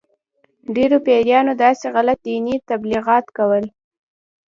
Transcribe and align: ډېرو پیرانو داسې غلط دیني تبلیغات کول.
ډېرو 0.75 0.97
پیرانو 1.07 1.53
داسې 1.63 1.85
غلط 1.95 2.19
دیني 2.27 2.55
تبلیغات 2.69 3.25
کول. 3.37 3.63